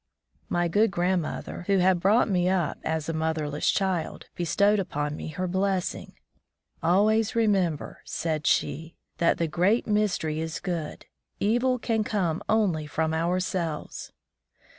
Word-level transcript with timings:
My 0.49 0.67
good 0.67 0.89
grandmother, 0.89 1.63
who 1.67 1.77
had 1.77 1.99
brought 1.99 2.27
me 2.27 2.49
up 2.49 2.79
as 2.83 3.07
a 3.07 3.13
motherless 3.13 3.69
child, 3.69 4.25
be 4.33 4.43
stowed 4.43 4.79
upon 4.79 5.15
me 5.15 5.27
her 5.27 5.47
blessing. 5.47 6.13
"Always 6.81 7.35
remember," 7.35 8.01
said 8.03 8.47
she, 8.47 8.95
"that 9.19 9.37
the 9.37 9.47
Great 9.47 9.85
Mystery 9.85 10.39
is 10.39 10.59
good; 10.59 11.05
evil 11.39 11.77
can 11.77 12.03
come 12.03 12.41
only 12.49 12.87
from 12.87 13.13
ourselves!" 13.13 14.11